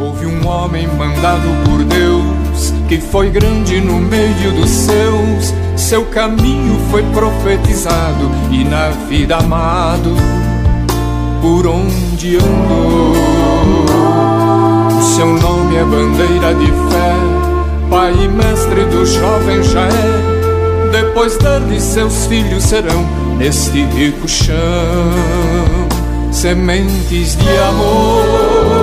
[0.00, 5.54] Houve um homem mandado por Deus que foi grande no meio dos seus.
[5.76, 10.16] Seu caminho foi profetizado e na vida amado
[11.42, 13.14] por onde andou.
[15.02, 17.14] Seu nome é bandeira de fé,
[17.90, 20.90] pai e mestre do jovem é.
[20.90, 23.04] Depois dele seus filhos serão
[23.36, 24.54] neste rico chão
[26.32, 28.79] sementes de amor.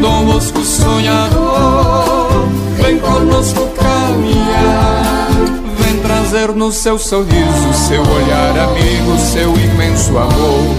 [0.00, 2.46] Dom Bosco sonhador,
[2.76, 5.28] vem conosco caminhar.
[5.76, 10.74] Vem trazer no seu sorriso, seu olhar amigo, seu imenso amor.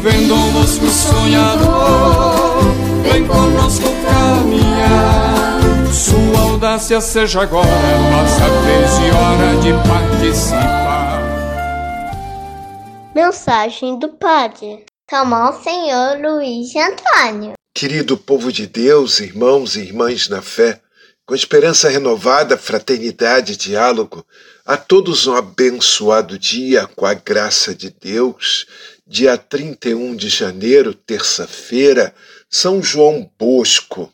[0.00, 2.62] Vem Dom Bosco sonhador,
[3.02, 5.60] vem conosco caminhar.
[5.92, 11.20] Sua audácia seja agora nossa vez e hora de participar.
[13.12, 17.59] Mensagem do Padre Calmão Senhor Luiz Antônio.
[17.80, 20.82] Querido povo de Deus, irmãos e irmãs na fé,
[21.24, 24.22] com esperança renovada, fraternidade e diálogo,
[24.66, 28.66] a todos um abençoado dia com a graça de Deus.
[29.06, 32.14] Dia 31 de janeiro, terça-feira,
[32.50, 34.12] São João Bosco.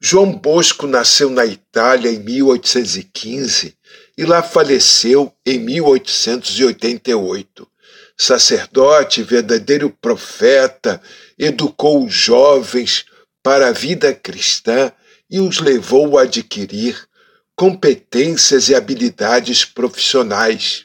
[0.00, 3.76] João Bosco nasceu na Itália em 1815
[4.18, 7.68] e lá faleceu em 1888
[8.16, 11.00] sacerdote, verdadeiro profeta,
[11.38, 13.04] educou os jovens
[13.42, 14.92] para a vida cristã
[15.30, 17.06] e os levou a adquirir
[17.54, 20.84] competências e habilidades profissionais.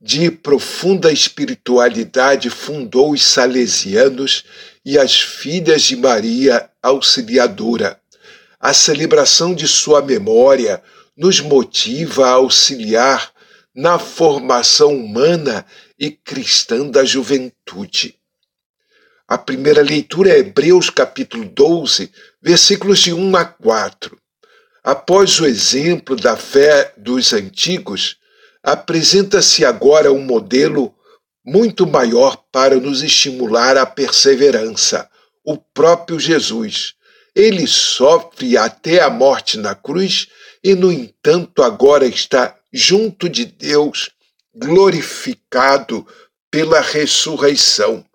[0.00, 4.44] De profunda espiritualidade, fundou os Salesianos
[4.84, 8.00] e as Filhas de Maria Auxiliadora.
[8.60, 10.82] A celebração de sua memória
[11.16, 13.32] nos motiva a auxiliar
[13.74, 15.66] na formação humana
[15.98, 18.16] e cristã da juventude.
[19.30, 24.18] A primeira leitura é Hebreus capítulo 12, versículos de 1 a 4.
[24.82, 28.16] Após o exemplo da fé dos antigos,
[28.62, 30.94] apresenta-se agora um modelo
[31.44, 35.06] muito maior para nos estimular à perseverança,
[35.44, 36.94] o próprio Jesus.
[37.36, 40.28] Ele sofre até a morte na cruz
[40.64, 44.08] e, no entanto, agora está junto de Deus
[44.54, 46.06] glorificado
[46.50, 48.07] pela ressurreição.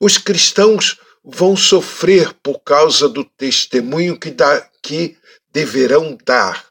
[0.00, 5.18] Os cristãos vão sofrer por causa do testemunho que, dá, que
[5.52, 6.66] deverão dar.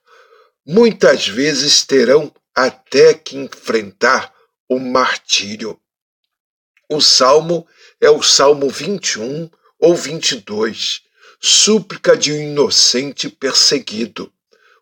[0.66, 4.34] Muitas vezes terão até que enfrentar
[4.68, 5.80] o martírio.
[6.90, 7.68] O salmo
[8.02, 9.48] é o Salmo 21
[9.80, 11.02] ou 22,
[11.40, 14.34] súplica de um inocente perseguido.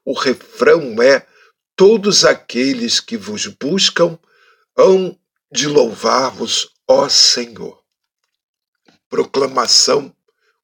[0.05, 1.27] O refrão é:
[1.75, 4.17] Todos aqueles que vos buscam
[4.77, 5.19] hão
[5.51, 7.76] de louvar-vos, ó Senhor.
[9.09, 10.15] Proclamação: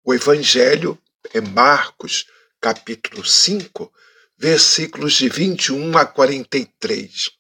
[0.04, 0.98] o Evangelho
[1.34, 2.26] é Marcos,
[2.60, 3.92] capítulo 5,
[4.38, 7.32] versículos de 21 a 43.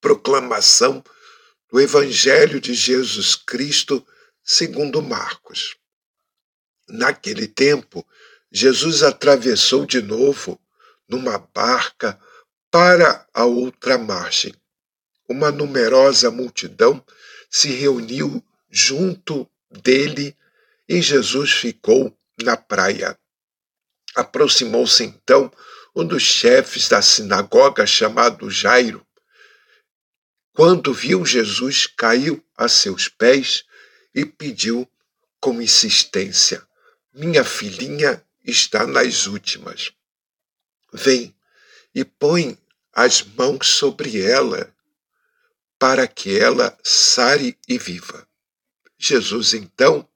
[0.00, 1.04] Proclamação
[1.70, 4.06] do Evangelho de Jesus Cristo
[4.42, 5.76] segundo Marcos.
[6.88, 8.06] Naquele tempo,
[8.50, 10.60] Jesus atravessou de novo
[11.08, 12.20] numa barca
[12.70, 14.54] para a outra margem
[15.30, 17.02] uma numerosa multidão
[17.48, 20.36] se reuniu junto dele
[20.88, 23.18] e Jesus ficou na praia.
[24.14, 25.52] Aproximou-se então
[25.94, 29.06] um dos chefes da sinagoga chamado Jairo.
[30.52, 33.64] Quando viu Jesus, caiu a seus pés
[34.14, 34.88] e pediu
[35.40, 36.66] com insistência:
[37.14, 39.92] Minha filhinha está nas últimas.
[40.92, 41.34] Vem
[41.94, 42.58] e põe
[42.92, 44.74] as mãos sobre ela
[45.78, 48.28] para que ela sare e viva.
[49.02, 50.06] Jesus então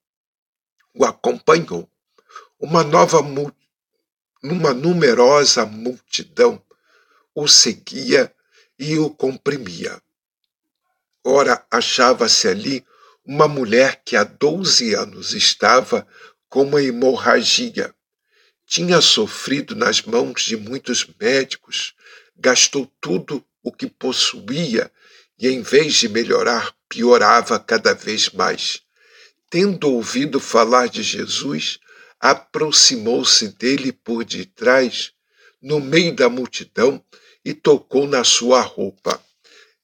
[0.93, 1.89] o acompanhou.
[2.59, 3.19] Uma nova
[4.43, 6.61] uma numerosa multidão
[7.33, 8.31] o seguia
[8.77, 9.99] e o comprimia.
[11.23, 12.85] Ora, achava-se ali
[13.25, 16.07] uma mulher que há doze anos estava
[16.47, 17.93] com uma hemorragia.
[18.67, 21.95] Tinha sofrido nas mãos de muitos médicos,
[22.37, 24.91] gastou tudo o que possuía
[25.39, 28.81] e, em vez de melhorar, piorava cada vez mais.
[29.55, 31.79] Tendo ouvido falar de Jesus,
[32.19, 35.13] aproximou-se dele por detrás,
[35.61, 37.01] no meio da multidão,
[37.45, 39.17] e tocou na sua roupa.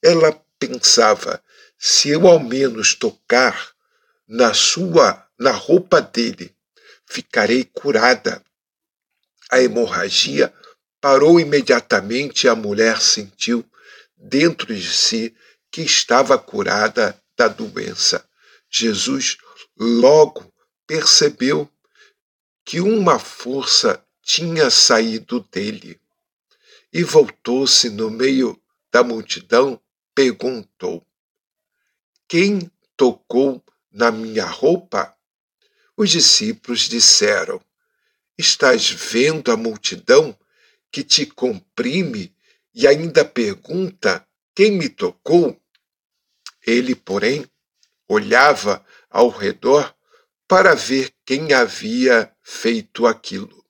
[0.04, 1.42] Ela pensava:
[1.80, 3.72] se eu ao menos tocar
[4.28, 6.54] na sua na roupa dele,
[7.06, 8.44] ficarei curada.
[9.50, 10.54] A hemorragia
[11.00, 13.66] parou imediatamente e a mulher sentiu
[14.18, 15.34] dentro de si
[15.72, 18.30] que estava curada da doença.
[18.70, 19.38] Jesus
[19.78, 20.52] logo
[20.86, 21.70] percebeu
[22.66, 26.00] que uma força tinha saído dele
[26.94, 28.62] e voltou-se no meio
[28.92, 29.82] da multidão,
[30.14, 31.06] perguntou:
[32.28, 35.16] Quem tocou na minha roupa?
[35.96, 37.62] Os discípulos disseram:
[38.38, 40.38] Estás vendo a multidão
[40.92, 42.36] que te comprime
[42.74, 45.60] e ainda pergunta: Quem me tocou?
[46.66, 47.46] Ele, porém,
[48.08, 49.94] olhava ao redor
[50.48, 53.64] para ver quem havia feito aquilo.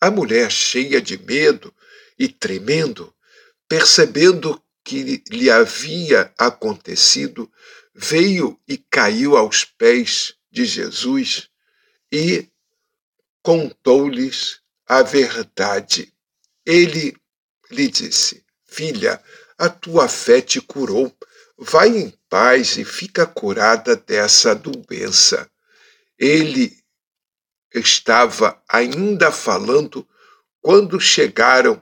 [0.00, 1.72] A mulher, cheia de medo
[2.18, 3.14] e tremendo,
[3.68, 7.50] percebendo que lhe havia acontecido,
[7.94, 11.48] veio e caiu aos pés de Jesus
[12.10, 12.48] e
[13.42, 16.12] contou-lhes a verdade.
[16.66, 17.16] Ele
[17.70, 19.22] lhe disse: Filha,
[19.56, 21.16] a tua fé te curou.
[21.56, 25.48] Vai em paz e fica curada dessa doença.
[26.18, 26.76] Ele
[27.72, 30.04] estava ainda falando
[30.60, 31.80] quando chegaram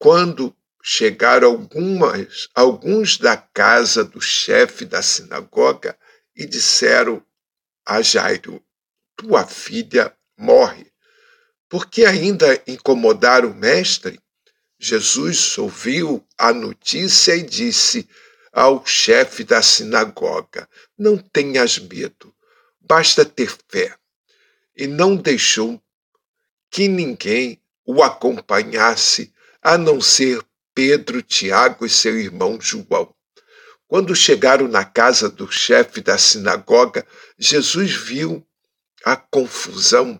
[0.00, 5.96] quando chegaram algumas, alguns da casa do chefe da sinagoga
[6.34, 7.24] e disseram
[7.86, 8.60] a Jairo:
[9.14, 10.90] Tua filha morre.
[11.68, 14.18] Porque ainda incomodaram o mestre?
[14.76, 18.08] Jesus ouviu a notícia e disse
[18.52, 20.68] ao chefe da sinagoga:
[20.98, 22.34] Não tenhas medo,
[22.80, 23.96] basta ter fé.
[24.76, 25.82] E não deixou
[26.70, 30.42] que ninguém o acompanhasse a não ser
[30.74, 33.14] Pedro, Tiago e seu irmão João.
[33.86, 37.06] Quando chegaram na casa do chefe da sinagoga,
[37.38, 38.46] Jesus viu
[39.04, 40.18] a confusão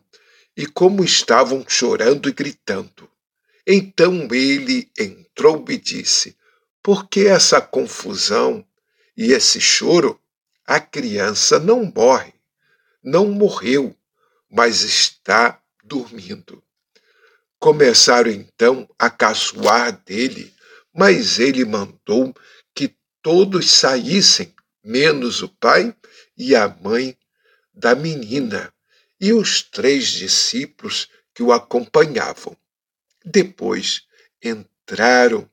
[0.54, 3.08] e como estavam chorando e gritando.
[3.66, 6.36] Então ele entrou e disse:
[6.82, 8.66] Por que essa confusão
[9.16, 10.20] e esse choro?
[10.66, 12.32] A criança não morre,
[13.02, 13.96] não morreu,
[14.50, 16.62] mas está dormindo.
[17.58, 20.52] Começaram então a caçoar dele,
[20.92, 22.34] mas ele mandou
[22.74, 24.52] que todos saíssem,
[24.82, 25.94] menos o pai
[26.36, 27.16] e a mãe
[27.72, 28.72] da menina
[29.20, 32.56] e os três discípulos que o acompanhavam.
[33.24, 34.02] Depois
[34.42, 35.48] entraram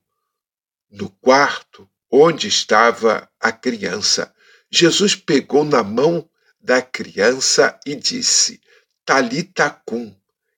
[0.89, 4.33] no quarto onde estava a criança.
[4.71, 6.27] Jesus pegou na mão
[6.59, 8.62] da criança e disse:
[9.06, 10.15] Talita cum,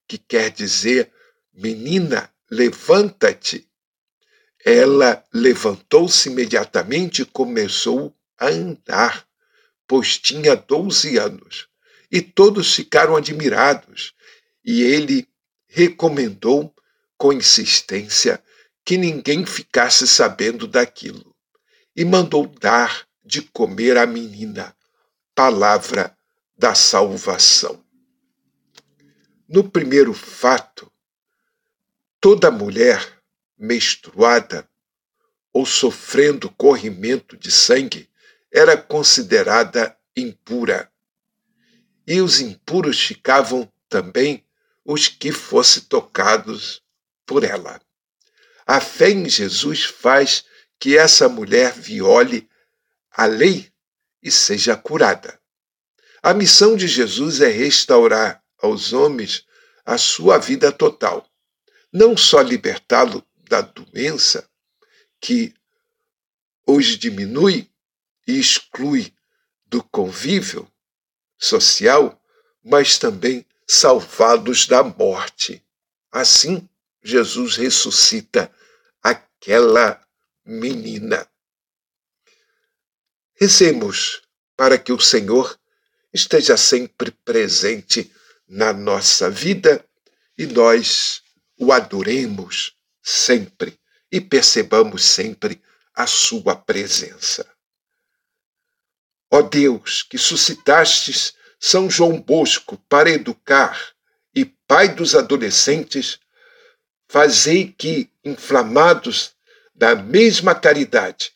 [0.07, 1.11] que quer dizer
[1.53, 3.67] Menina, levanta-te.
[4.63, 9.27] Ela levantou-se imediatamente e começou a andar,
[9.87, 11.67] pois tinha doze anos.
[12.11, 14.13] E todos ficaram admirados.
[14.63, 15.27] E ele
[15.67, 16.73] recomendou
[17.17, 18.41] com insistência
[18.83, 21.35] que ninguém ficasse sabendo daquilo.
[21.95, 24.75] E mandou dar de comer à menina.
[25.35, 26.15] Palavra
[26.57, 27.83] da salvação.
[29.47, 30.91] No primeiro fato,
[32.21, 33.19] Toda mulher
[33.57, 34.69] menstruada
[35.51, 38.07] ou sofrendo corrimento de sangue
[38.53, 40.87] era considerada impura.
[42.05, 44.45] E os impuros ficavam também
[44.85, 46.83] os que fossem tocados
[47.25, 47.81] por ela.
[48.65, 50.45] A fé em Jesus faz
[50.79, 52.49] que essa mulher viole
[53.11, 53.71] a lei
[54.21, 55.39] e seja curada.
[56.21, 59.45] A missão de Jesus é restaurar aos homens
[59.85, 61.27] a sua vida total
[61.91, 64.49] não só libertá-lo da doença
[65.19, 65.53] que
[66.65, 67.69] os diminui
[68.25, 69.13] e exclui
[69.65, 70.71] do convívio
[71.37, 72.21] social,
[72.63, 75.63] mas também salvá-los da morte.
[76.11, 76.67] Assim,
[77.03, 78.53] Jesus ressuscita
[79.01, 79.99] aquela
[80.45, 81.27] menina.
[83.33, 84.21] Rezemos
[84.55, 85.59] para que o Senhor
[86.13, 88.13] esteja sempre presente
[88.47, 89.83] na nossa vida
[90.37, 91.23] e nós
[91.57, 93.79] o adoremos sempre
[94.11, 95.61] e percebamos sempre
[95.93, 97.49] a sua presença.
[99.31, 103.79] Ó Deus, que suscitastes São João Bosco para educar
[104.35, 106.19] e pai dos adolescentes,
[107.11, 109.33] fazei que, inflamados
[109.75, 111.33] da mesma caridade,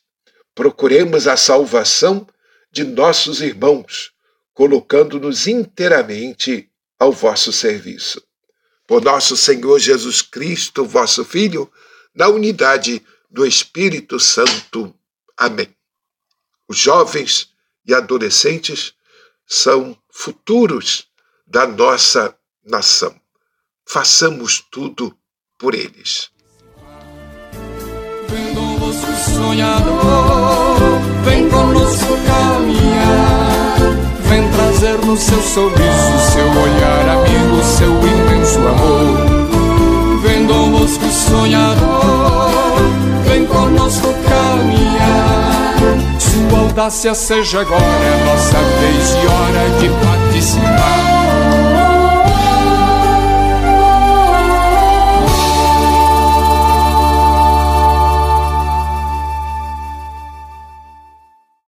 [0.54, 2.26] procuremos a salvação
[2.72, 4.10] de nossos irmãos,
[4.54, 8.26] colocando-nos inteiramente ao vosso serviço
[8.86, 11.70] por nosso Senhor Jesus Cristo, vosso Filho,
[12.14, 14.94] na unidade do Espírito Santo.
[15.36, 15.68] Amém.
[16.66, 17.50] Os jovens
[17.84, 18.94] e adolescentes
[19.44, 21.08] são futuros
[21.46, 23.20] da nossa nação.
[23.84, 25.14] Façamos tudo
[25.58, 26.30] por eles.
[28.28, 30.78] Vem conosco sonhador,
[31.24, 33.78] vem conosco caminhar,
[34.28, 40.20] vem trazer fraterno, seu sorriso, seu olhar amigo, seu imenso amor.
[40.22, 42.80] Vem Dom Bosco sonhador,
[43.24, 45.76] vem conosco caminhar.
[46.18, 51.15] Sua audácia seja agora nossa vez e hora de participar.